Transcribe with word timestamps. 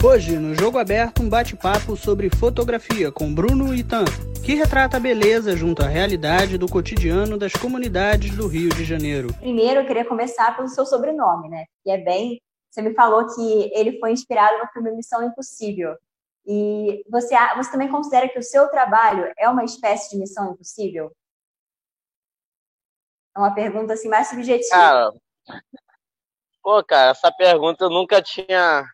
Hoje, 0.00 0.38
no 0.38 0.54
Jogo 0.54 0.78
Aberto, 0.78 1.22
um 1.22 1.28
bate-papo 1.28 1.96
sobre 1.96 2.30
fotografia 2.30 3.10
com 3.10 3.34
Bruno 3.34 3.74
Itan, 3.74 4.04
que 4.46 4.54
retrata 4.54 4.96
a 4.96 5.00
beleza 5.00 5.56
junto 5.56 5.82
à 5.82 5.88
realidade 5.88 6.56
do 6.56 6.68
cotidiano 6.68 7.36
das 7.36 7.52
comunidades 7.52 8.34
do 8.36 8.46
Rio 8.46 8.68
de 8.68 8.84
Janeiro. 8.84 9.34
Primeiro, 9.34 9.80
eu 9.80 9.86
queria 9.86 10.04
começar 10.04 10.54
pelo 10.54 10.68
seu 10.68 10.86
sobrenome, 10.86 11.48
né? 11.48 11.64
Que 11.82 11.90
é 11.90 11.98
bem. 11.98 12.40
Você 12.70 12.80
me 12.80 12.94
falou 12.94 13.26
que 13.34 13.72
ele 13.74 13.98
foi 13.98 14.12
inspirado 14.12 14.56
no 14.58 14.68
filme 14.68 14.92
Missão 14.92 15.20
Impossível. 15.26 15.96
E 16.46 17.04
você, 17.10 17.34
você 17.56 17.70
também 17.72 17.90
considera 17.90 18.28
que 18.28 18.38
o 18.38 18.42
seu 18.42 18.68
trabalho 18.68 19.32
é 19.36 19.48
uma 19.48 19.64
espécie 19.64 20.10
de 20.10 20.18
missão 20.18 20.52
impossível? 20.52 21.10
É 23.36 23.40
uma 23.40 23.52
pergunta 23.52 23.94
assim 23.94 24.08
mais 24.08 24.28
subjetiva. 24.28 24.76
Cara, 24.76 25.12
pô, 26.62 26.84
cara, 26.84 27.10
essa 27.10 27.32
pergunta 27.32 27.84
eu 27.84 27.90
nunca 27.90 28.22
tinha 28.22 28.88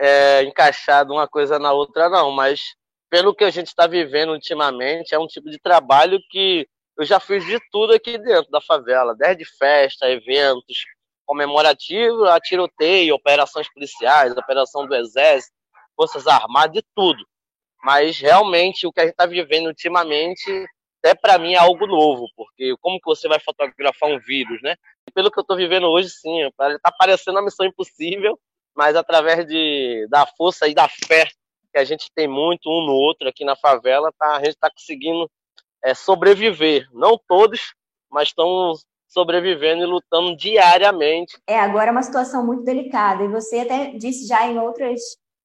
é, 0.00 0.42
encaixado 0.44 1.12
uma 1.12 1.28
coisa 1.28 1.58
na 1.58 1.72
outra, 1.72 2.08
não, 2.08 2.30
mas 2.30 2.74
pelo 3.10 3.34
que 3.34 3.44
a 3.44 3.50
gente 3.50 3.66
está 3.66 3.86
vivendo 3.86 4.30
ultimamente, 4.30 5.14
é 5.14 5.18
um 5.18 5.26
tipo 5.26 5.50
de 5.50 5.58
trabalho 5.58 6.18
que 6.30 6.66
eu 6.96 7.04
já 7.04 7.20
fiz 7.20 7.44
de 7.44 7.58
tudo 7.70 7.92
aqui 7.92 8.16
dentro 8.16 8.50
da 8.50 8.60
favela, 8.60 9.14
desde 9.14 9.44
festa, 9.44 10.08
eventos 10.08 10.84
comemorativos, 11.26 12.28
a 12.28 12.40
tiroteio, 12.40 13.14
operações 13.14 13.72
policiais, 13.72 14.36
operação 14.36 14.86
do 14.86 14.94
exército, 14.94 15.54
forças 15.94 16.26
armadas, 16.26 16.72
de 16.72 16.82
tudo. 16.94 17.22
Mas 17.82 18.18
realmente 18.18 18.86
o 18.86 18.92
que 18.92 19.00
a 19.00 19.04
gente 19.04 19.12
está 19.12 19.26
vivendo 19.26 19.66
ultimamente, 19.66 20.66
até 21.02 21.14
para 21.14 21.38
mim 21.38 21.52
é 21.54 21.58
algo 21.58 21.86
novo, 21.86 22.26
porque 22.36 22.74
como 22.80 22.98
que 22.98 23.06
você 23.06 23.28
vai 23.28 23.38
fotografar 23.38 24.10
um 24.10 24.18
vírus, 24.18 24.60
né? 24.62 24.76
Pelo 25.14 25.30
que 25.30 25.38
eu 25.38 25.42
estou 25.42 25.56
vivendo 25.56 25.88
hoje, 25.88 26.08
sim, 26.10 26.42
está 26.46 26.92
parecendo 26.98 27.38
uma 27.38 27.44
missão 27.44 27.66
impossível, 27.66 28.38
mas 28.80 28.96
através 28.96 29.46
de, 29.46 30.06
da 30.08 30.24
força 30.24 30.66
e 30.66 30.74
da 30.74 30.88
fé 30.88 31.28
que 31.70 31.78
a 31.78 31.84
gente 31.84 32.10
tem 32.14 32.26
muito 32.26 32.70
um 32.70 32.86
no 32.86 32.94
outro 32.94 33.28
aqui 33.28 33.44
na 33.44 33.54
favela, 33.54 34.10
tá, 34.18 34.36
a 34.36 34.38
gente 34.38 34.54
está 34.54 34.70
conseguindo 34.70 35.30
é, 35.84 35.92
sobreviver. 35.92 36.88
Não 36.90 37.20
todos, 37.28 37.74
mas 38.10 38.28
estão 38.28 38.72
sobrevivendo 39.06 39.82
e 39.82 39.86
lutando 39.86 40.34
diariamente. 40.34 41.38
É, 41.46 41.60
agora 41.60 41.90
é 41.90 41.92
uma 41.92 42.02
situação 42.02 42.42
muito 42.46 42.64
delicada. 42.64 43.22
E 43.22 43.28
você 43.28 43.58
até 43.58 43.90
disse 43.90 44.26
já 44.26 44.48
em 44.48 44.58
outras, 44.58 44.98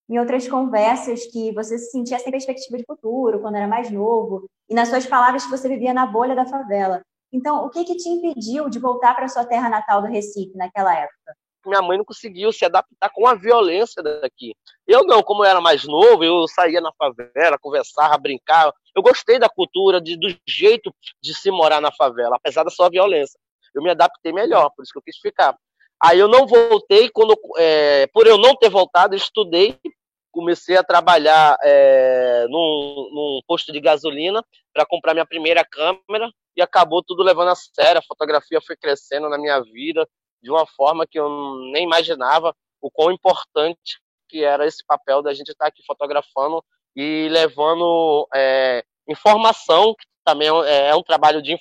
em 0.10 0.18
outras 0.18 0.48
conversas 0.48 1.26
que 1.26 1.52
você 1.54 1.78
se 1.78 1.92
sentia 1.92 2.18
sem 2.20 2.32
perspectiva 2.32 2.78
de 2.78 2.86
futuro, 2.86 3.42
quando 3.42 3.56
era 3.58 3.68
mais 3.68 3.92
novo. 3.92 4.46
E 4.70 4.74
nas 4.74 4.88
suas 4.88 5.06
palavras 5.06 5.44
que 5.44 5.52
você 5.52 5.68
vivia 5.68 5.94
na 5.94 6.06
bolha 6.06 6.36
da 6.36 6.46
favela. 6.46 7.02
Então, 7.34 7.66
o 7.66 7.70
que, 7.70 7.84
que 7.84 7.98
te 7.98 8.08
impediu 8.08 8.70
de 8.70 8.80
voltar 8.80 9.14
para 9.14 9.28
sua 9.28 9.44
terra 9.44 9.68
natal 9.68 10.02
do 10.02 10.08
Recife 10.08 10.56
naquela 10.56 10.98
época? 10.98 11.36
Minha 11.70 11.82
mãe 11.82 11.98
não 11.98 12.06
conseguiu 12.06 12.52
se 12.52 12.66
adaptar 12.66 13.10
com 13.14 13.28
a 13.28 13.36
violência 13.36 14.02
daqui. 14.02 14.56
Eu 14.88 15.04
não, 15.04 15.22
como 15.22 15.44
eu 15.44 15.50
era 15.50 15.62
mais 15.62 15.84
novo, 15.86 16.24
eu 16.24 16.48
saía 16.48 16.82
na 16.82 16.92
favela, 16.94 17.58
conversava, 17.60 18.18
brincava. 18.18 18.74
Eu 18.96 19.02
gostei 19.02 19.40
da 19.40 19.50
cultura, 19.50 20.00
de, 20.00 20.18
do 20.18 20.28
jeito 20.48 20.94
de 21.22 21.34
se 21.34 21.52
morar 21.52 21.82
na 21.82 21.92
favela, 21.92 22.36
apesar 22.36 22.64
da 22.64 22.70
sua 22.70 22.90
violência. 22.90 23.40
Eu 23.74 23.82
me 23.82 23.90
adaptei 23.90 24.32
melhor, 24.32 24.70
por 24.76 24.84
isso 24.84 24.92
que 24.92 25.00
eu 25.00 25.04
quis 25.04 25.18
ficar. 25.18 25.56
Aí 26.02 26.20
eu 26.20 26.28
não 26.28 26.46
voltei, 26.46 27.10
quando, 27.10 27.36
é, 27.58 28.08
por 28.08 28.28
eu 28.28 28.38
não 28.38 28.56
ter 28.56 28.70
voltado, 28.70 29.14
eu 29.14 29.18
estudei, 29.18 29.78
comecei 30.32 30.78
a 30.78 30.84
trabalhar 30.84 31.58
é, 31.64 32.46
num, 32.50 33.10
num 33.14 33.40
posto 33.48 33.72
de 33.72 33.80
gasolina 33.80 34.44
para 34.74 34.86
comprar 34.86 35.14
minha 35.14 35.26
primeira 35.26 35.64
câmera 35.64 36.30
e 36.56 36.62
acabou 36.62 37.02
tudo 37.02 37.24
levando 37.24 37.50
a 37.50 37.56
sério. 37.56 38.00
A 38.00 38.06
fotografia 38.06 38.60
foi 38.62 38.76
crescendo 38.76 39.30
na 39.30 39.38
minha 39.38 39.62
vida, 39.62 40.08
de 40.42 40.52
uma 40.52 40.66
forma 40.66 41.08
que 41.08 41.20
eu 41.20 41.56
nem 41.72 41.84
imaginava 41.84 42.56
o 42.82 42.92
quão 42.92 43.12
importante 43.12 44.00
que 44.28 44.44
era 44.44 44.66
esse 44.66 44.86
papel 44.86 45.22
da 45.22 45.34
gente 45.34 45.50
estar 45.50 45.68
aqui 45.68 45.84
fotografando 45.86 46.64
e 46.96 47.28
levando 47.30 48.28
é, 48.34 48.84
informação, 49.08 49.94
que 49.94 50.06
também 50.24 50.48
é, 50.66 50.90
é 50.90 50.96
um 50.96 51.04
trabalho 51.04 51.42
de, 51.42 51.58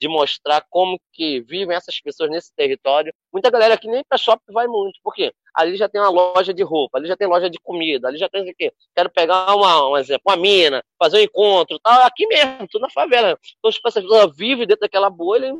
de 0.00 0.08
mostrar 0.08 0.64
como 0.68 1.00
que 1.12 1.40
vivem 1.40 1.76
essas 1.76 2.00
pessoas 2.00 2.30
nesse 2.30 2.54
território. 2.54 3.12
Muita 3.32 3.50
galera 3.50 3.74
aqui 3.74 3.88
nem 3.88 4.04
para 4.04 4.18
shopping 4.18 4.52
vai 4.52 4.66
muito, 4.66 4.98
porque 5.02 5.32
ali 5.54 5.76
já 5.76 5.88
tem 5.88 6.00
uma 6.00 6.10
loja 6.10 6.52
de 6.52 6.62
roupa, 6.62 6.98
ali 6.98 7.08
já 7.08 7.16
tem 7.16 7.26
loja 7.26 7.48
de 7.48 7.58
comida, 7.58 8.08
ali 8.08 8.18
já 8.18 8.28
tem 8.28 8.48
o 8.48 8.54
quê? 8.54 8.72
Quero 8.94 9.10
pegar 9.10 9.54
uma, 9.54 9.88
um 9.88 9.96
exemplo, 9.96 10.22
uma 10.26 10.36
mina, 10.36 10.84
fazer 10.98 11.18
um 11.18 11.22
encontro, 11.22 11.78
tal, 11.80 12.02
aqui 12.02 12.26
mesmo, 12.26 12.68
tudo 12.68 12.82
na 12.82 12.90
favela. 12.90 13.38
Então, 13.58 13.70
tipo, 13.70 13.88
essa 13.88 14.02
pessoa 14.02 14.30
vive 14.30 14.66
dentro 14.66 14.82
daquela 14.82 15.08
bolha 15.08 15.54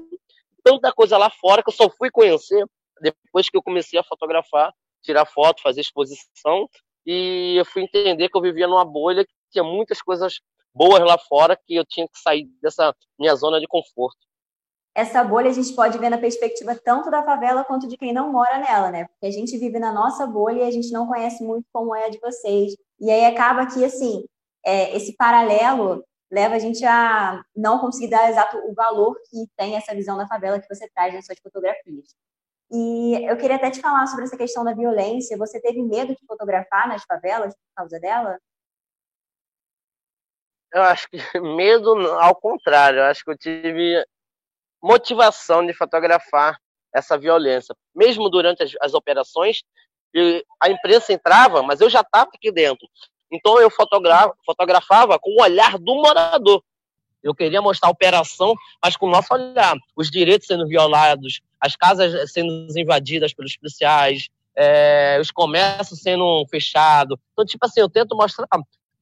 tanta 0.66 0.92
coisa 0.92 1.16
lá 1.16 1.30
fora 1.30 1.62
que 1.62 1.68
eu 1.68 1.72
só 1.72 1.88
fui 1.88 2.10
conhecer 2.10 2.66
depois 3.00 3.48
que 3.48 3.56
eu 3.56 3.62
comecei 3.62 3.96
a 4.00 4.02
fotografar, 4.02 4.74
tirar 5.00 5.24
foto, 5.24 5.62
fazer 5.62 5.80
exposição, 5.80 6.68
e 7.06 7.54
eu 7.56 7.64
fui 7.64 7.82
entender 7.82 8.28
que 8.28 8.36
eu 8.36 8.42
vivia 8.42 8.66
numa 8.66 8.84
bolha 8.84 9.24
que 9.24 9.32
tinha 9.52 9.62
muitas 9.62 10.02
coisas 10.02 10.40
boas 10.74 11.00
lá 11.00 11.16
fora 11.16 11.56
que 11.56 11.76
eu 11.76 11.84
tinha 11.86 12.06
que 12.08 12.18
sair 12.18 12.48
dessa 12.60 12.92
minha 13.16 13.36
zona 13.36 13.60
de 13.60 13.68
conforto. 13.68 14.18
Essa 14.92 15.22
bolha 15.22 15.50
a 15.50 15.52
gente 15.52 15.72
pode 15.74 15.98
ver 15.98 16.10
na 16.10 16.18
perspectiva 16.18 16.74
tanto 16.74 17.10
da 17.10 17.22
favela 17.22 17.62
quanto 17.64 17.86
de 17.86 17.96
quem 17.96 18.12
não 18.12 18.32
mora 18.32 18.58
nela, 18.58 18.90
né? 18.90 19.04
Porque 19.04 19.26
a 19.26 19.30
gente 19.30 19.56
vive 19.58 19.78
na 19.78 19.92
nossa 19.92 20.26
bolha 20.26 20.64
e 20.64 20.68
a 20.68 20.70
gente 20.70 20.90
não 20.90 21.06
conhece 21.06 21.44
muito 21.44 21.66
como 21.70 21.94
é 21.94 22.06
a 22.06 22.08
de 22.08 22.18
vocês. 22.18 22.74
E 22.98 23.10
aí 23.10 23.26
acaba 23.26 23.66
que, 23.66 23.84
assim, 23.84 24.24
é, 24.64 24.96
esse 24.96 25.14
paralelo 25.14 26.02
leva 26.30 26.56
a 26.56 26.58
gente 26.58 26.84
a 26.84 27.42
não 27.54 27.78
conseguir 27.78 28.10
dar 28.10 28.28
exato 28.28 28.56
o 28.58 28.74
valor 28.74 29.16
que 29.30 29.46
tem 29.56 29.76
essa 29.76 29.94
visão 29.94 30.16
da 30.16 30.26
favela 30.26 30.60
que 30.60 30.68
você 30.68 30.88
traz 30.90 31.14
nas 31.14 31.24
suas 31.24 31.38
fotografias. 31.38 32.14
E 32.70 33.24
eu 33.30 33.36
queria 33.36 33.56
até 33.56 33.70
te 33.70 33.80
falar 33.80 34.06
sobre 34.06 34.24
essa 34.24 34.36
questão 34.36 34.64
da 34.64 34.74
violência. 34.74 35.38
Você 35.38 35.60
teve 35.60 35.80
medo 35.82 36.14
de 36.14 36.26
fotografar 36.26 36.88
nas 36.88 37.04
favelas 37.04 37.54
por 37.54 37.74
causa 37.76 38.00
dela? 38.00 38.38
Eu 40.72 40.82
acho 40.82 41.08
que 41.08 41.16
medo, 41.40 41.90
ao 42.12 42.34
contrário, 42.34 42.98
eu 42.98 43.04
acho 43.04 43.24
que 43.24 43.30
eu 43.30 43.38
tive 43.38 44.04
motivação 44.82 45.64
de 45.64 45.72
fotografar 45.72 46.58
essa 46.92 47.16
violência. 47.16 47.74
Mesmo 47.94 48.28
durante 48.28 48.62
as, 48.62 48.72
as 48.80 48.94
operações, 48.94 49.62
a 50.60 50.68
imprensa 50.68 51.12
entrava, 51.12 51.62
mas 51.62 51.80
eu 51.80 51.90
já 51.90 52.00
estava 52.00 52.30
aqui 52.34 52.50
dentro. 52.50 52.86
Então 53.30 53.60
eu 53.60 53.70
fotografava 53.70 55.18
com 55.18 55.30
o 55.30 55.42
olhar 55.42 55.78
do 55.78 55.94
morador. 55.96 56.62
Eu 57.22 57.34
queria 57.34 57.60
mostrar 57.60 57.88
a 57.88 57.92
operação, 57.92 58.54
mas 58.82 58.96
com 58.96 59.06
o 59.06 59.10
nosso 59.10 59.34
olhar. 59.34 59.76
Os 59.96 60.10
direitos 60.10 60.46
sendo 60.46 60.66
violados, 60.66 61.40
as 61.60 61.74
casas 61.74 62.32
sendo 62.32 62.66
invadidas 62.78 63.34
pelos 63.34 63.56
policiais, 63.56 64.28
é, 64.54 65.18
os 65.20 65.30
comércios 65.30 66.00
sendo 66.00 66.46
fechados. 66.48 67.18
Então, 67.32 67.44
tipo 67.44 67.66
assim, 67.66 67.80
eu 67.80 67.90
tento 67.90 68.16
mostrar 68.16 68.46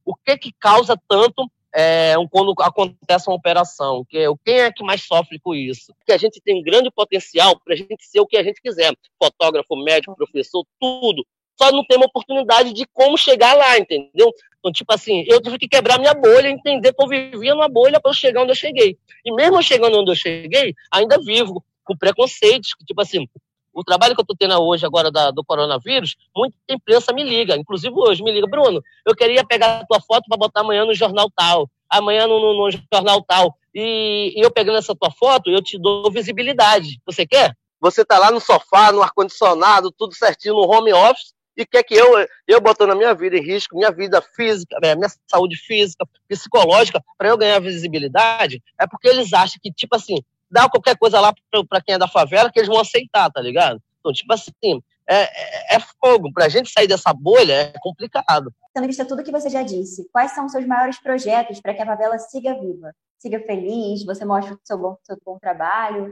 o 0.05 0.15
que 0.15 0.39
que 0.39 0.53
causa 0.53 0.99
tanto 1.07 1.47
é, 1.75 2.15
quando 2.31 2.55
acontece 2.61 3.29
uma 3.29 3.37
operação, 3.37 4.05
que 4.09 4.25
quem 4.45 4.61
é 4.61 4.73
que 4.73 4.85
mais 4.85 5.03
sofre 5.03 5.41
com 5.41 5.55
isso? 5.55 5.93
Que 6.07 6.13
a 6.13 6.17
gente 6.17 6.41
tem 6.41 6.63
grande 6.63 6.91
potencial 6.91 7.59
para 7.61 7.75
a 7.75 7.77
gente 7.77 8.07
ser 8.07 8.21
o 8.21 8.27
que 8.27 8.37
a 8.37 8.45
gente 8.45 8.61
quiser, 8.63 8.95
fotógrafo, 9.21 9.77
médico, 9.77 10.15
professor, 10.15 10.65
tudo 10.81 11.27
só 11.57 11.71
não 11.71 11.85
tem 11.85 11.97
uma 11.97 12.07
oportunidade 12.07 12.73
de 12.73 12.87
como 12.93 13.17
chegar 13.17 13.55
lá, 13.55 13.79
entendeu? 13.79 14.33
Então, 14.59 14.73
tipo 14.73 14.93
assim, 14.93 15.25
eu 15.29 15.41
tive 15.41 15.59
que 15.59 15.69
quebrar 15.69 15.99
minha 15.99 16.15
bolha, 16.15 16.49
entender 16.49 16.93
que 16.93 17.03
eu 17.03 17.09
vivia 17.09 17.55
numa 17.55 17.69
bolha 17.69 18.01
para 18.01 18.11
eu 18.11 18.15
chegar 18.15 18.43
onde 18.43 18.53
eu 18.53 18.57
cheguei. 18.57 18.97
E 19.25 19.33
mesmo 19.33 19.63
chegando 19.63 19.99
onde 19.99 20.11
eu 20.11 20.17
cheguei, 20.17 20.75
ainda 20.91 21.19
vivo 21.19 21.63
com 21.85 21.97
preconceitos, 21.97 22.71
tipo 22.87 23.01
assim, 23.01 23.29
o 23.75 23.85
trabalho 23.85 24.15
que 24.15 24.21
eu 24.21 24.25
estou 24.25 24.37
tendo 24.37 24.59
hoje 24.63 24.87
agora 24.87 25.11
da, 25.11 25.31
do 25.31 25.45
coronavírus, 25.45 26.17
muita 26.35 26.57
imprensa 26.71 27.13
me 27.13 27.23
liga, 27.23 27.57
inclusive 27.57 27.95
hoje 27.95 28.23
me 28.23 28.33
liga, 28.33 28.47
Bruno, 28.47 28.83
eu 29.05 29.15
queria 29.15 29.45
pegar 29.45 29.81
a 29.81 29.87
tua 29.87 30.01
foto 30.01 30.25
para 30.29 30.39
botar 30.39 30.61
amanhã 30.61 30.85
no 30.85 30.95
jornal 30.95 31.31
tal, 31.35 31.69
amanhã 31.89 32.27
no, 32.27 32.41
no, 32.41 32.65
no 32.65 32.71
jornal 32.71 33.23
tal, 33.23 33.55
e, 33.75 34.33
e 34.37 34.41
eu 34.41 34.51
pegando 34.51 34.79
essa 34.79 34.95
tua 34.95 35.11
foto, 35.11 35.51
eu 35.51 35.61
te 35.61 35.79
dou 35.79 36.11
visibilidade. 36.11 37.01
Você 37.05 37.27
quer? 37.27 37.57
Você 37.81 38.05
tá 38.05 38.19
lá 38.19 38.31
no 38.31 38.41
sofá, 38.41 38.93
no 38.93 39.03
ar-condicionado, 39.03 39.91
tudo 39.91 40.15
certinho, 40.15 40.55
no 40.55 40.71
home 40.71 40.93
office, 40.93 41.35
e 41.57 41.65
quer 41.65 41.83
que 41.83 41.95
eu, 41.95 42.27
eu 42.47 42.61
botando 42.61 42.91
a 42.91 42.97
minha 42.97 43.15
vida 43.15 43.37
em 43.37 43.43
risco, 43.43 43.77
minha 43.77 43.91
vida 43.91 44.21
física, 44.21 44.77
né, 44.83 44.95
minha 44.95 45.11
saúde 45.27 45.57
física, 45.57 46.07
psicológica, 46.29 47.03
para 47.17 47.29
eu 47.29 47.39
ganhar 47.39 47.61
visibilidade, 47.61 48.63
é 48.81 48.87
porque 48.87 49.09
eles 49.09 49.33
acham 49.33 49.59
que, 49.63 49.73
tipo 49.73 49.95
assim, 49.95 50.19
dá 50.51 50.69
qualquer 50.69 50.97
coisa 50.97 51.21
lá 51.21 51.33
para 51.69 51.81
quem 51.81 51.95
é 51.95 51.99
da 51.99 52.09
favela 52.09 52.51
que 52.51 52.59
eles 52.59 52.69
vão 52.69 52.81
aceitar, 52.81 53.31
tá 53.31 53.41
ligado? 53.41 53.81
Então, 54.01 54.13
tipo 54.13 54.33
assim, 54.33 54.83
é, 55.09 55.75
é, 55.75 55.77
é 55.77 55.81
fogo. 56.01 56.33
Para 56.33 56.47
a 56.47 56.49
gente 56.49 56.71
sair 56.71 56.87
dessa 56.87 57.13
bolha 57.13 57.53
é 57.53 57.75
complicado. 57.81 58.53
Tendo 58.73 58.87
visto 58.87 59.07
tudo 59.07 59.23
que 59.23 59.33
você 59.33 59.49
já 59.49 59.63
disse, 59.63 60.09
quais 60.13 60.33
são 60.33 60.47
os 60.47 60.53
seus 60.53 60.67
maiores 60.67 60.99
projetos 60.99 61.61
para 61.61 61.75
que 61.75 61.83
a 61.83 61.87
favela 61.87 62.19
siga 62.19 62.55
viva? 62.55 62.93
Siga 63.19 63.41
feliz, 63.41 64.05
você 64.05 64.25
mostra 64.25 64.55
o 64.55 64.61
seu 64.63 64.79
bom, 64.79 64.97
seu 65.03 65.17
bom 65.25 65.39
trabalho? 65.39 66.11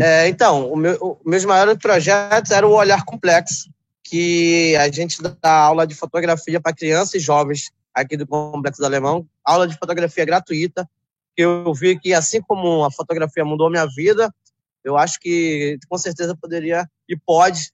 É, 0.00 0.28
então, 0.28 0.70
o 0.70 0.76
meu, 0.76 1.20
meus 1.24 1.44
maiores 1.44 1.78
projetos 1.78 2.50
eram 2.50 2.70
o 2.70 2.76
Olhar 2.76 3.04
Complexo, 3.04 3.70
que 4.08 4.74
a 4.76 4.90
gente 4.90 5.20
dá 5.20 5.52
aula 5.52 5.86
de 5.86 5.94
fotografia 5.94 6.60
para 6.60 6.74
crianças 6.74 7.14
e 7.14 7.18
jovens 7.18 7.70
aqui 7.92 8.16
do 8.16 8.26
Complexo 8.26 8.80
do 8.80 8.86
Alemão, 8.86 9.26
aula 9.44 9.68
de 9.68 9.76
fotografia 9.76 10.24
gratuita, 10.24 10.88
que 11.36 11.42
eu 11.42 11.74
vi 11.74 11.98
que 11.98 12.14
assim 12.14 12.40
como 12.40 12.84
a 12.84 12.90
fotografia 12.90 13.44
mudou 13.44 13.70
minha 13.70 13.86
vida, 13.86 14.34
eu 14.82 14.96
acho 14.96 15.20
que 15.20 15.78
com 15.88 15.98
certeza 15.98 16.34
poderia 16.34 16.88
e 17.08 17.16
pode 17.16 17.70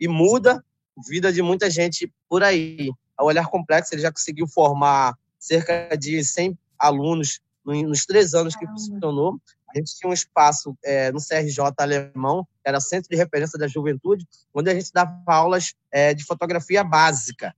e 0.00 0.08
muda 0.08 0.64
vida 1.06 1.32
de 1.32 1.42
muita 1.42 1.68
gente 1.68 2.10
por 2.28 2.42
aí. 2.42 2.90
O 3.20 3.24
Olhar 3.24 3.46
Complexo 3.48 3.94
ele 3.94 4.02
já 4.02 4.10
conseguiu 4.10 4.46
formar 4.46 5.14
cerca 5.38 5.94
de 5.96 6.24
100 6.24 6.58
alunos 6.78 7.40
nos 7.64 8.06
três 8.06 8.32
anos 8.32 8.56
que 8.56 8.66
funcionou. 8.66 9.38
A 9.74 9.78
gente 9.78 9.96
tinha 9.96 10.08
um 10.08 10.12
espaço 10.12 10.76
é, 10.84 11.10
no 11.10 11.18
CRJ 11.18 11.58
alemão, 11.78 12.46
era 12.64 12.80
Centro 12.80 13.10
de 13.10 13.16
Referência 13.16 13.58
da 13.58 13.66
Juventude, 13.66 14.26
onde 14.54 14.70
a 14.70 14.74
gente 14.74 14.92
dava 14.92 15.20
aulas 15.26 15.74
é, 15.90 16.14
de 16.14 16.24
fotografia 16.24 16.84
básica. 16.84 17.52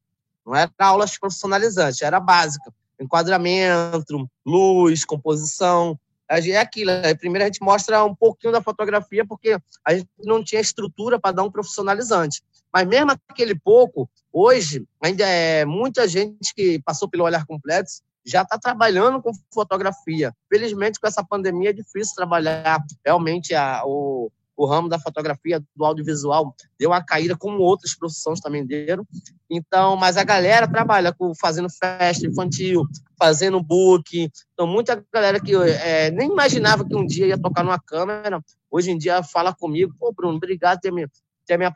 Não 0.44 0.54
era 0.54 0.70
aulas 0.78 1.18
profissionalizantes, 1.18 2.00
era 2.00 2.18
básica. 2.18 2.72
Enquadramento, 2.98 4.30
luz, 4.46 5.04
composição. 5.04 5.98
É 6.28 6.56
aquilo. 6.56 6.90
Primeiro 7.18 7.44
a 7.44 7.46
gente 7.48 7.62
mostra 7.62 8.02
um 8.02 8.14
pouquinho 8.14 8.52
da 8.52 8.62
fotografia, 8.62 9.24
porque 9.24 9.58
a 9.84 9.94
gente 9.94 10.08
não 10.24 10.42
tinha 10.42 10.60
estrutura 10.60 11.20
para 11.20 11.32
dar 11.32 11.42
um 11.42 11.50
profissionalizante. 11.50 12.42
Mas 12.72 12.86
mesmo 12.86 13.12
aquele 13.28 13.54
pouco, 13.54 14.08
hoje, 14.32 14.86
ainda 15.02 15.26
é 15.26 15.64
muita 15.66 16.08
gente 16.08 16.54
que 16.54 16.80
passou 16.80 17.08
pelo 17.08 17.24
olhar 17.24 17.44
complexo 17.44 18.02
já 18.26 18.42
está 18.42 18.58
trabalhando 18.58 19.22
com 19.22 19.30
fotografia. 19.54 20.34
Felizmente, 20.52 20.98
com 20.98 21.06
essa 21.06 21.24
pandemia, 21.24 21.70
é 21.70 21.72
difícil 21.72 22.14
trabalhar 22.16 22.82
realmente 23.04 23.54
a, 23.54 23.82
o, 23.84 24.30
o 24.56 24.66
ramo 24.66 24.88
da 24.88 24.98
fotografia, 24.98 25.62
do 25.76 25.84
audiovisual, 25.84 26.54
deu 26.78 26.90
uma 26.90 27.04
caída, 27.04 27.36
como 27.36 27.62
outras 27.62 27.94
profissões 27.94 28.40
também 28.40 28.66
deram. 28.66 29.06
Então, 29.48 29.96
mas 29.96 30.16
a 30.16 30.24
galera 30.24 30.66
trabalha 30.66 31.12
com, 31.12 31.32
fazendo 31.34 31.68
festa 31.70 32.26
infantil, 32.26 32.84
fazendo 33.18 33.62
book. 33.62 34.30
Então, 34.54 34.66
muita 34.66 35.04
galera 35.12 35.38
que 35.38 35.54
é, 35.54 36.10
nem 36.10 36.28
imaginava 36.28 36.84
que 36.84 36.96
um 36.96 37.06
dia 37.06 37.26
ia 37.26 37.38
tocar 37.38 37.62
numa 37.62 37.78
câmera, 37.78 38.42
hoje 38.70 38.90
em 38.90 38.98
dia 38.98 39.22
fala 39.22 39.54
comigo, 39.54 39.94
pô, 39.98 40.12
Bruno, 40.12 40.36
obrigado 40.36 40.78
por 40.78 40.82
ter 40.82 40.92
me, 40.92 41.06
ter 41.46 41.58
me, 41.58 41.66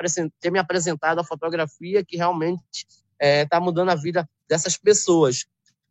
ter 0.41 0.51
me 0.51 0.59
apresentado 0.59 1.21
a 1.21 1.25
fotografia, 1.25 2.05
que 2.05 2.17
realmente 2.17 2.87
está 2.89 3.01
é, 3.21 3.45
tá 3.45 3.61
mudando 3.61 3.91
a 3.91 3.95
vida 3.95 4.29
dessas 4.49 4.77
pessoas. 4.77 5.45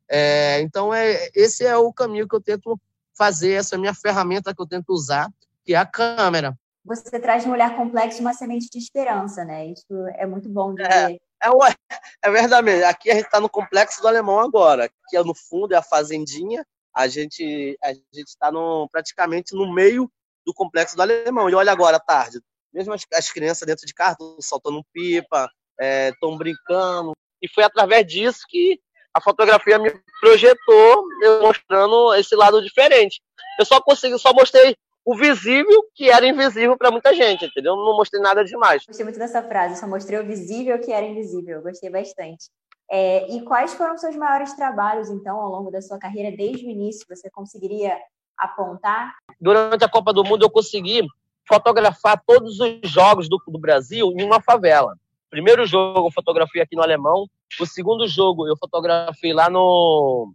É, 0.09 0.59
então, 0.61 0.93
é, 0.93 1.29
esse 1.35 1.65
é 1.65 1.77
o 1.77 1.93
caminho 1.93 2.27
que 2.27 2.35
eu 2.35 2.41
tento 2.41 2.79
fazer, 3.15 3.53
essa 3.53 3.75
é 3.75 3.77
a 3.77 3.79
minha 3.79 3.93
ferramenta 3.93 4.55
que 4.55 4.61
eu 4.61 4.67
tento 4.67 4.89
usar, 4.89 5.29
que 5.63 5.73
é 5.73 5.77
a 5.77 5.85
câmera. 5.85 6.57
Você 6.85 7.19
traz 7.19 7.45
no 7.45 7.51
olhar 7.51 7.75
complexo 7.75 8.21
uma 8.21 8.33
semente 8.33 8.67
de 8.71 8.79
esperança, 8.79 9.45
né? 9.45 9.67
Isso 9.67 9.93
é 10.15 10.25
muito 10.25 10.49
bom 10.49 10.73
de 10.73 10.81
é, 10.81 11.07
ver. 11.07 11.21
É, 11.43 11.49
é 12.23 12.31
verdade. 12.31 12.83
Aqui 12.83 13.11
a 13.11 13.15
gente 13.15 13.25
está 13.25 13.39
no 13.39 13.49
complexo 13.49 14.01
do 14.01 14.07
alemão 14.07 14.39
agora. 14.39 14.85
Aqui 14.85 15.17
é 15.17 15.23
no 15.23 15.35
fundo 15.35 15.73
é 15.73 15.77
a 15.77 15.83
fazendinha. 15.83 16.65
A 16.95 17.07
gente 17.07 17.77
a 17.83 17.93
gente 17.93 18.29
está 18.29 18.49
praticamente 18.91 19.53
no 19.53 19.71
meio 19.71 20.09
do 20.45 20.53
complexo 20.53 20.95
do 20.95 21.01
alemão. 21.01 21.49
E 21.49 21.53
olha 21.53 21.71
agora 21.71 21.97
à 21.97 21.99
tarde, 21.99 22.39
mesmo 22.73 22.93
as, 22.93 23.05
as 23.13 23.31
crianças 23.31 23.67
dentro 23.67 23.85
de 23.85 23.93
carro 23.93 24.37
soltando 24.41 24.83
pipa, 24.91 25.49
estão 25.79 26.33
é, 26.33 26.37
brincando. 26.37 27.11
E 27.41 27.47
foi 27.47 27.63
através 27.63 28.07
disso 28.07 28.39
que 28.47 28.79
a 29.13 29.21
fotografia 29.21 29.77
me 29.79 29.91
projetou, 30.21 31.03
eu 31.21 31.41
mostrando 31.41 32.13
esse 32.15 32.35
lado 32.35 32.61
diferente. 32.61 33.21
Eu 33.59 33.65
só 33.65 33.81
consegui, 33.81 34.17
só 34.17 34.33
mostrei 34.33 34.75
o 35.03 35.15
visível 35.15 35.83
que 35.95 36.09
era 36.09 36.27
invisível 36.27 36.77
para 36.77 36.91
muita 36.91 37.13
gente, 37.13 37.45
entendeu? 37.45 37.75
Não 37.75 37.97
mostrei 37.97 38.21
nada 38.21 38.43
demais. 38.43 38.85
Gostei 38.85 39.03
muito 39.03 39.19
dessa 39.19 39.41
frase, 39.41 39.79
só 39.79 39.87
mostrei 39.87 40.19
o 40.19 40.25
visível 40.25 40.79
que 40.79 40.91
era 40.91 41.05
invisível. 41.05 41.61
Gostei 41.61 41.89
bastante. 41.89 42.49
É, 42.91 43.29
e 43.31 43.41
quais 43.41 43.73
foram 43.73 43.97
seus 43.97 44.15
maiores 44.15 44.53
trabalhos, 44.53 45.09
então, 45.09 45.39
ao 45.39 45.49
longo 45.49 45.71
da 45.71 45.81
sua 45.81 45.99
carreira, 45.99 46.35
desde 46.35 46.65
o 46.65 46.69
início? 46.69 47.05
Você 47.07 47.29
conseguiria 47.29 47.97
apontar? 48.37 49.13
Durante 49.39 49.83
a 49.83 49.89
Copa 49.89 50.13
do 50.13 50.23
Mundo, 50.23 50.43
eu 50.43 50.49
consegui 50.49 51.05
fotografar 51.47 52.21
todos 52.25 52.59
os 52.59 52.79
jogos 52.83 53.27
do, 53.27 53.41
do 53.47 53.59
Brasil 53.59 54.11
em 54.15 54.23
uma 54.23 54.41
favela. 54.41 54.95
Primeiro 55.29 55.65
jogo 55.65 56.07
eu 56.07 56.11
fotografei 56.11 56.61
aqui 56.61 56.75
no 56.75 56.81
Alemão. 56.81 57.27
O 57.59 57.65
segundo 57.65 58.07
jogo 58.07 58.47
eu 58.47 58.57
fotografei 58.57 59.33
lá 59.33 59.49
no 59.49 60.33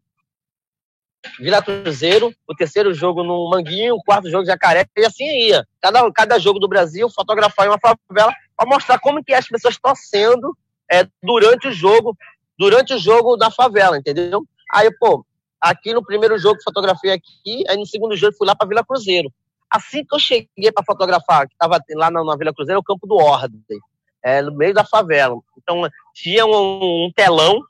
Vila 1.38 1.62
Cruzeiro. 1.62 2.34
O 2.46 2.54
terceiro 2.54 2.92
jogo 2.94 3.22
no 3.22 3.48
Manguinho. 3.50 3.94
O 3.94 4.02
quarto 4.02 4.30
jogo 4.30 4.46
Jacaré. 4.46 4.86
E 4.96 5.04
assim 5.04 5.24
ia. 5.24 5.66
Cada, 5.80 6.10
cada 6.12 6.38
jogo 6.38 6.58
do 6.58 6.68
Brasil 6.68 7.08
fotografar 7.10 7.66
em 7.66 7.70
uma 7.70 7.78
favela 7.78 8.32
para 8.56 8.68
mostrar 8.68 8.98
como 8.98 9.22
que 9.22 9.34
as 9.34 9.46
pessoas 9.46 9.78
torcendo 9.78 10.56
é, 10.90 11.06
durante 11.22 11.68
o 11.68 11.72
jogo, 11.72 12.16
durante 12.58 12.94
o 12.94 12.98
jogo 12.98 13.36
da 13.36 13.50
favela, 13.50 13.98
entendeu? 13.98 14.44
Aí, 14.72 14.90
pô, 14.98 15.24
aqui 15.60 15.92
no 15.92 16.04
primeiro 16.04 16.38
jogo 16.38 16.62
fotografei 16.62 17.10
aqui, 17.10 17.64
aí 17.68 17.76
no 17.76 17.86
segundo 17.86 18.16
jogo 18.16 18.36
fui 18.36 18.46
lá 18.46 18.54
para 18.54 18.68
Vila 18.68 18.84
Cruzeiro. 18.84 19.32
Assim 19.70 20.04
que 20.04 20.14
eu 20.14 20.20
cheguei 20.20 20.70
para 20.72 20.84
fotografar, 20.84 21.48
que 21.48 21.54
estava 21.54 21.80
lá 21.94 22.10
na, 22.10 22.22
na 22.22 22.36
Vila 22.36 22.54
Cruzeiro, 22.54 22.78
é 22.78 22.80
o 22.80 22.84
campo 22.84 23.06
do 23.06 23.16
Ordem 23.16 23.60
é, 24.24 24.40
no 24.40 24.54
meio 24.54 24.72
da 24.72 24.84
favela. 24.84 25.36
Então, 25.58 25.82
tinha 26.14 26.46
um, 26.46 27.06
um 27.06 27.12
telão 27.14 27.60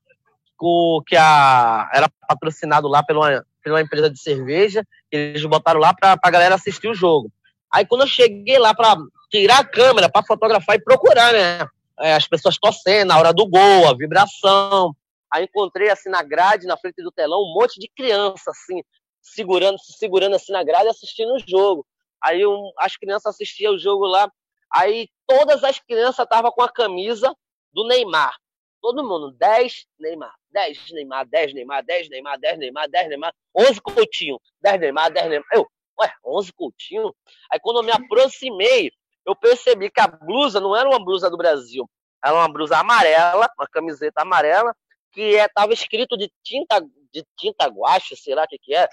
o, 0.65 1.03
que 1.07 1.17
a, 1.17 1.91
era 1.93 2.09
patrocinado 2.27 2.89
lá 2.89 3.03
pela, 3.03 3.45
pela 3.63 3.83
empresa 3.83 4.09
de 4.09 4.19
cerveja, 4.19 4.83
eles 5.11 5.45
botaram 5.45 5.79
lá 5.79 5.93
para 5.93 6.19
a 6.23 6.31
galera 6.31 6.55
assistir 6.55 6.89
o 6.89 6.95
jogo. 6.95 7.31
Aí, 7.71 7.85
quando 7.85 8.03
eu 8.03 8.07
cheguei 8.07 8.59
lá 8.59 8.73
para 8.73 8.97
tirar 9.31 9.59
a 9.59 9.65
câmera, 9.65 10.09
para 10.09 10.25
fotografar 10.25 10.77
e 10.77 10.83
procurar, 10.83 11.33
né? 11.33 11.67
É, 12.01 12.15
as 12.15 12.27
pessoas 12.27 12.57
torcendo, 12.57 13.09
na 13.09 13.19
hora 13.19 13.33
do 13.33 13.47
gol, 13.47 13.89
a 13.89 13.95
vibração. 13.95 14.95
Aí 15.31 15.45
encontrei, 15.45 15.91
assim, 15.91 16.09
na 16.09 16.23
grade, 16.23 16.67
na 16.67 16.77
frente 16.77 17.03
do 17.03 17.13
telão, 17.13 17.41
um 17.41 17.55
monte 17.55 17.79
de 17.79 17.89
criança, 17.95 18.51
assim, 18.51 18.83
segurando, 19.21 19.79
se 19.79 19.93
segurando 19.99 20.35
assim 20.37 20.53
na 20.53 20.63
grade 20.63 20.89
assistindo 20.89 21.35
o 21.35 21.39
jogo. 21.39 21.87
Aí 22.23 22.47
um, 22.47 22.71
as 22.79 22.97
crianças 22.97 23.35
assistiam 23.35 23.75
o 23.75 23.79
jogo 23.79 24.07
lá, 24.07 24.31
Aí 24.75 25.09
todas 25.25 25.63
as 25.63 25.79
crianças 25.79 26.25
estavam 26.25 26.51
com 26.51 26.63
a 26.63 26.69
camisa 26.69 27.33
do 27.73 27.87
Neymar. 27.87 28.37
Todo 28.81 29.05
mundo, 29.05 29.31
10 29.33 29.87
Neymar, 29.99 30.35
10 30.51 30.91
Neymar, 30.91 31.27
10 31.27 31.55
Neymar, 31.55 31.85
10 31.85 32.09
Neymar, 32.09 32.39
10 32.41 32.59
Neymar, 32.59 32.91
10 32.91 33.09
Neymar, 33.09 33.35
11 33.57 33.81
Coutinho, 33.81 34.41
10 34.61 34.81
Neymar, 34.81 35.13
10 35.13 35.29
Neymar. 35.29 35.49
Eu, 35.53 35.67
ué, 36.01 36.13
11 36.27 36.53
Coutinho? 36.53 37.15
Aí 37.51 37.61
quando 37.61 37.79
eu 37.79 37.83
me 37.85 37.93
aproximei, 37.93 38.91
eu 39.25 39.37
percebi 39.37 39.91
que 39.91 40.01
a 40.01 40.09
blusa 40.09 40.61
não 40.61 40.77
era 40.77 40.89
uma 40.89 41.03
blusa 41.03 41.31
do 41.31 41.37
Brasil, 41.37 41.89
era 42.23 42.35
uma 42.35 42.49
blusa 42.49 42.79
amarela, 42.79 43.49
uma 43.57 43.69
camiseta 43.69 44.23
amarela, 44.23 44.75
que 45.13 45.23
estava 45.37 45.73
é, 45.73 45.75
escrito 45.75 46.17
de 46.17 46.31
tinta, 46.43 46.81
de 47.13 47.25
tinta 47.39 47.69
guache, 47.69 48.17
sei 48.17 48.35
lá 48.35 48.43
o 48.43 48.49
que 48.49 48.59
que 48.59 48.75
é, 48.75 48.89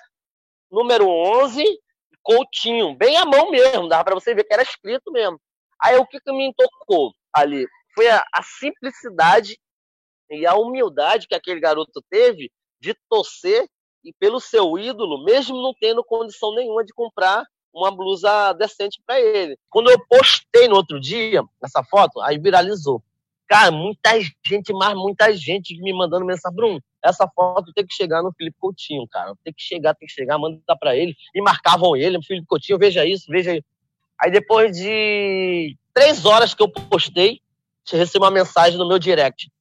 número 0.69 1.09
11, 1.09 1.65
Coutinho, 2.21 2.95
bem 2.95 3.17
à 3.17 3.25
mão 3.25 3.49
mesmo, 3.49 3.89
dava 3.89 4.03
para 4.03 4.13
você 4.13 4.35
ver 4.35 4.43
que 4.43 4.53
era 4.53 4.61
escrito 4.61 5.11
mesmo. 5.11 5.41
Aí 5.83 5.97
o 5.97 6.05
que, 6.05 6.19
que 6.19 6.31
me 6.31 6.53
tocou 6.53 7.13
ali? 7.33 7.65
Foi 7.95 8.07
a, 8.07 8.23
a 8.33 8.43
simplicidade 8.43 9.57
e 10.29 10.45
a 10.45 10.55
humildade 10.55 11.27
que 11.27 11.35
aquele 11.35 11.59
garoto 11.59 12.01
teve 12.09 12.51
de 12.79 12.95
torcer 13.09 13.67
e 14.03 14.13
pelo 14.13 14.39
seu 14.39 14.77
ídolo, 14.77 15.23
mesmo 15.23 15.61
não 15.61 15.73
tendo 15.79 16.03
condição 16.03 16.55
nenhuma 16.55 16.83
de 16.83 16.93
comprar 16.93 17.45
uma 17.73 17.91
blusa 17.91 18.53
decente 18.53 19.01
para 19.05 19.19
ele. 19.19 19.57
Quando 19.69 19.89
eu 19.89 19.97
postei 20.07 20.67
no 20.67 20.75
outro 20.75 20.99
dia 20.99 21.43
essa 21.63 21.83
foto, 21.83 22.21
aí 22.21 22.37
viralizou. 22.37 23.03
Cara, 23.47 23.69
muita 23.69 24.17
gente, 24.45 24.71
mas 24.73 24.95
muita 24.95 25.33
gente 25.35 25.77
me 25.81 25.93
mandando 25.93 26.25
mensagem, 26.25 26.55
Bruno, 26.55 26.81
essa 27.03 27.27
foto 27.35 27.73
tem 27.73 27.85
que 27.85 27.93
chegar 27.93 28.23
no 28.23 28.31
Felipe 28.33 28.55
Coutinho, 28.59 29.05
cara. 29.09 29.33
Tem 29.43 29.53
que 29.53 29.61
chegar, 29.61 29.93
tem 29.93 30.07
que 30.07 30.13
chegar, 30.13 30.37
manda 30.37 30.61
para 30.79 30.95
ele. 30.95 31.13
E 31.35 31.41
marcavam 31.41 31.95
ele, 31.95 32.21
Felipe 32.23 32.47
Coutinho, 32.47 32.79
veja 32.79 33.05
isso, 33.05 33.25
veja 33.27 33.55
isso. 33.55 33.65
Aí 34.21 34.29
depois 34.29 34.77
de 34.77 35.75
três 35.93 36.25
horas 36.25 36.53
que 36.53 36.61
eu 36.61 36.69
postei, 36.69 37.41
recebi 37.89 38.23
uma 38.23 38.31
mensagem 38.31 38.77
no 38.77 38.87
meu 38.87 38.99
direct. 38.99 39.51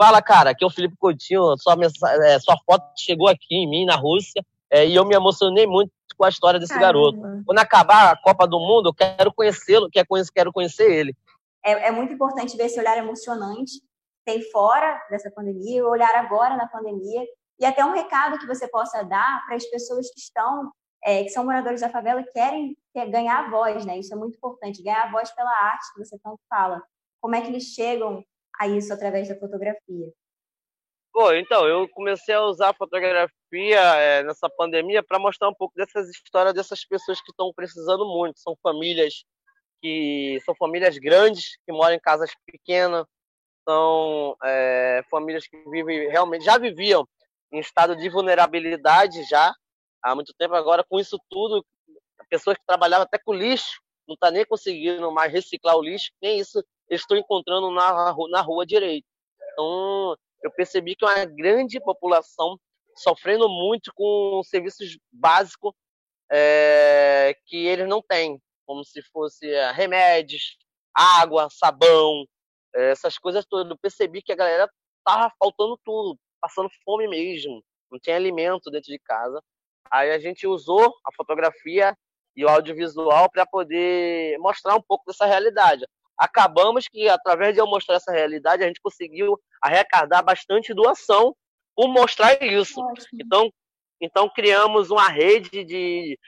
Fala, 0.00 0.22
cara, 0.22 0.50
aqui 0.50 0.64
é 0.64 0.66
o 0.66 0.70
Felipe 0.70 0.96
Coutinho, 0.98 1.54
sua, 1.58 1.76
mensagem, 1.76 2.24
é, 2.26 2.38
sua 2.38 2.56
foto 2.64 2.84
chegou 2.96 3.28
aqui 3.28 3.54
em 3.54 3.68
mim, 3.68 3.84
na 3.84 3.96
Rússia, 3.96 4.42
é, 4.70 4.86
e 4.86 4.94
eu 4.94 5.04
me 5.04 5.14
emocionei 5.14 5.66
muito 5.66 5.92
com 6.16 6.24
a 6.24 6.30
história 6.30 6.58
desse 6.58 6.72
Caramba. 6.72 7.12
garoto. 7.12 7.44
Quando 7.44 7.58
acabar 7.58 8.12
a 8.12 8.16
Copa 8.16 8.46
do 8.46 8.58
Mundo, 8.58 8.88
eu 8.88 8.94
quero 8.94 9.32
conhecê-lo, 9.32 9.90
quero 9.90 10.06
conhecer, 10.08 10.32
quero 10.32 10.52
conhecer 10.52 10.90
ele. 10.90 11.14
É, 11.62 11.88
é, 11.88 11.90
muito 11.90 12.14
importante 12.14 12.56
ver 12.56 12.64
esse 12.64 12.80
olhar 12.80 12.96
emocionante, 12.96 13.72
tem 14.24 14.40
fora 14.50 14.98
dessa 15.10 15.30
pandemia, 15.30 15.84
o 15.84 15.90
olhar 15.90 16.14
agora 16.14 16.56
na 16.56 16.66
pandemia, 16.66 17.22
e 17.58 17.66
até 17.66 17.84
um 17.84 17.92
recado 17.92 18.38
que 18.38 18.46
você 18.46 18.66
possa 18.68 19.02
dar 19.02 19.44
para 19.46 19.56
as 19.56 19.66
pessoas 19.66 20.10
que 20.10 20.20
estão 20.20 20.70
é, 21.04 21.22
que 21.24 21.30
são 21.30 21.44
moradores 21.44 21.80
da 21.80 21.88
favela 21.88 22.22
querem 22.32 22.76
ganhar 23.10 23.50
voz, 23.50 23.84
né? 23.86 23.98
Isso 23.98 24.12
é 24.12 24.16
muito 24.16 24.36
importante, 24.36 24.82
ganhar 24.82 25.10
voz 25.10 25.30
pela 25.30 25.50
arte 25.50 25.92
que 25.92 26.04
você 26.04 26.18
tanto 26.18 26.40
fala. 26.48 26.82
Como 27.20 27.34
é 27.34 27.40
que 27.40 27.48
eles 27.48 27.64
chegam 27.64 28.24
a 28.58 28.68
isso 28.68 28.92
através 28.92 29.28
da 29.28 29.36
fotografia? 29.36 30.12
Pô, 31.12 31.32
então, 31.32 31.66
eu 31.66 31.88
comecei 31.88 32.34
a 32.34 32.42
usar 32.42 32.70
a 32.70 32.74
fotografia 32.74 33.80
é, 33.96 34.22
nessa 34.22 34.48
pandemia 34.48 35.02
para 35.02 35.18
mostrar 35.18 35.48
um 35.48 35.54
pouco 35.54 35.74
dessas 35.74 36.08
histórias 36.08 36.54
dessas 36.54 36.84
pessoas 36.84 37.20
que 37.20 37.30
estão 37.30 37.52
precisando 37.54 38.06
muito. 38.06 38.38
São 38.38 38.56
famílias 38.62 39.24
que 39.82 40.38
são 40.44 40.54
famílias 40.54 40.98
grandes, 40.98 41.56
que 41.66 41.72
moram 41.72 41.94
em 41.94 42.00
casas 42.00 42.30
pequenas, 42.46 43.06
são 43.68 44.36
é, 44.44 45.02
famílias 45.10 45.46
que 45.46 45.56
vivem 45.70 46.08
realmente, 46.10 46.44
já 46.44 46.58
viviam 46.58 47.06
em 47.52 47.58
estado 47.58 47.96
de 47.96 48.08
vulnerabilidade 48.08 49.24
já, 49.24 49.52
há 50.02 50.14
muito 50.14 50.34
tempo. 50.34 50.54
Agora, 50.54 50.84
com 50.88 50.98
isso 50.98 51.18
tudo, 51.28 51.64
pessoas 52.28 52.56
que 52.56 52.66
trabalhavam 52.66 53.04
até 53.04 53.18
com 53.18 53.34
lixo, 53.34 53.80
não 54.06 54.14
está 54.14 54.30
nem 54.30 54.44
conseguindo 54.44 55.10
mais 55.12 55.32
reciclar 55.32 55.76
o 55.76 55.82
lixo, 55.82 56.10
nem 56.20 56.38
isso 56.38 56.64
estou 56.88 57.16
encontrando 57.16 57.70
na, 57.70 58.14
na 58.30 58.40
rua 58.40 58.66
direito. 58.66 59.06
Então, 59.52 60.16
eu 60.42 60.50
percebi 60.52 60.96
que 60.96 61.04
uma 61.04 61.24
grande 61.24 61.78
população 61.80 62.58
sofrendo 62.96 63.48
muito 63.48 63.92
com 63.94 64.42
serviços 64.44 64.98
básicos 65.12 65.72
é, 66.30 67.34
que 67.46 67.66
eles 67.66 67.88
não 67.88 68.02
têm, 68.02 68.40
como 68.66 68.84
se 68.84 69.02
fosse 69.12 69.50
é, 69.50 69.70
remédios, 69.72 70.56
água, 70.94 71.48
sabão, 71.50 72.24
é, 72.74 72.90
essas 72.90 73.18
coisas 73.18 73.44
todas. 73.46 73.70
Eu 73.70 73.78
percebi 73.78 74.22
que 74.22 74.32
a 74.32 74.36
galera 74.36 74.70
tava 75.04 75.32
faltando 75.38 75.78
tudo, 75.84 76.18
passando 76.40 76.70
fome 76.84 77.08
mesmo, 77.08 77.62
não 77.90 77.98
tinha 77.98 78.16
alimento 78.16 78.70
dentro 78.70 78.90
de 78.92 78.98
casa. 78.98 79.42
Aí 79.90 80.10
a 80.10 80.18
gente 80.18 80.46
usou 80.46 80.94
a 81.04 81.12
fotografia 81.14 81.96
e 82.36 82.44
o 82.44 82.48
audiovisual 82.48 83.30
para 83.30 83.44
poder 83.44 84.38
mostrar 84.38 84.76
um 84.76 84.82
pouco 84.82 85.04
dessa 85.06 85.26
realidade. 85.26 85.84
Acabamos 86.16 86.86
que, 86.86 87.08
através 87.08 87.54
de 87.54 87.60
eu 87.60 87.66
mostrar 87.66 87.96
essa 87.96 88.12
realidade, 88.12 88.62
a 88.62 88.66
gente 88.66 88.80
conseguiu 88.80 89.38
arrecadar 89.60 90.22
bastante 90.22 90.74
doação 90.74 91.34
por 91.74 91.88
mostrar 91.88 92.42
isso. 92.42 92.80
Então, 93.14 93.50
então, 94.00 94.30
criamos 94.34 94.90
uma 94.90 95.08
rede 95.08 95.64
de 95.64 96.18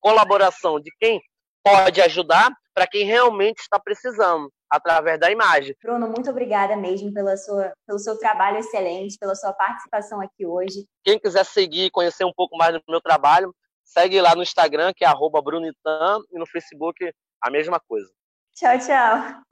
colaboração 0.00 0.80
de 0.80 0.90
quem 0.98 1.20
pode 1.62 2.00
ajudar 2.00 2.50
para 2.74 2.86
quem 2.86 3.04
realmente 3.04 3.58
está 3.60 3.78
precisando, 3.78 4.50
através 4.70 5.18
da 5.18 5.30
imagem. 5.30 5.74
Bruno, 5.82 6.06
muito 6.08 6.30
obrigada 6.30 6.76
mesmo 6.76 7.12
pela 7.12 7.36
sua, 7.36 7.72
pelo 7.86 7.98
seu 7.98 8.16
trabalho 8.18 8.58
excelente, 8.58 9.18
pela 9.18 9.34
sua 9.34 9.52
participação 9.52 10.20
aqui 10.20 10.46
hoje. 10.46 10.86
Quem 11.02 11.18
quiser 11.18 11.44
seguir 11.44 11.86
e 11.86 11.90
conhecer 11.90 12.24
um 12.24 12.32
pouco 12.32 12.56
mais 12.56 12.72
do 12.72 12.82
meu 12.88 13.00
trabalho, 13.00 13.54
segue 13.84 14.20
lá 14.20 14.34
no 14.34 14.42
Instagram, 14.42 14.92
que 14.94 15.04
é 15.04 15.12
brunitan, 15.42 16.20
e 16.30 16.38
no 16.38 16.46
Facebook 16.46 17.12
a 17.42 17.50
mesma 17.50 17.80
coisa. 17.80 18.08
Tchau, 18.54 18.78
tchau. 18.78 19.42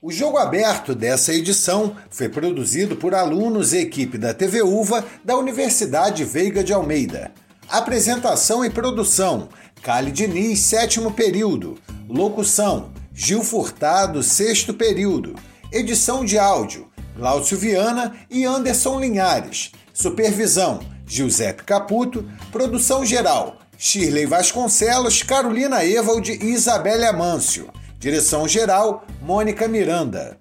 O 0.00 0.12
jogo 0.12 0.38
aberto 0.38 0.94
dessa 0.94 1.34
edição 1.34 1.96
foi 2.08 2.28
produzido 2.28 2.96
por 2.96 3.16
alunos 3.16 3.72
e 3.72 3.78
equipe 3.78 4.16
da 4.16 4.32
TV 4.32 4.62
Uva 4.62 5.04
da 5.24 5.36
Universidade 5.36 6.24
Veiga 6.24 6.62
de 6.62 6.72
Almeida. 6.72 7.32
Apresentação 7.68 8.64
e 8.64 8.70
produção: 8.70 9.48
Cali 9.82 10.12
Diniz, 10.12 10.60
sétimo 10.60 11.12
período. 11.12 11.76
Locução: 12.08 12.92
Gil 13.20 13.42
Furtado, 13.42 14.22
sexto 14.22 14.72
período. 14.72 15.34
Edição 15.72 16.24
de 16.24 16.38
áudio: 16.38 16.88
Glaucio 17.16 17.58
Viana 17.58 18.16
e 18.30 18.44
Anderson 18.44 19.00
Linhares. 19.00 19.72
Supervisão: 19.92 20.78
Giuseppe 21.04 21.64
Caputo. 21.64 22.24
Produção 22.52 23.04
geral: 23.04 23.56
Shirley 23.76 24.24
Vasconcelos, 24.24 25.24
Carolina 25.24 25.84
Evald 25.84 26.30
e 26.30 26.52
Isabelle 26.52 27.06
Amâncio. 27.06 27.68
Direção-geral: 27.98 29.04
Mônica 29.20 29.66
Miranda. 29.66 30.38